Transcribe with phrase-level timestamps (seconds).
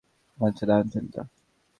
[0.37, 1.21] ও আচ্ছা, দারুণ চিন্তা।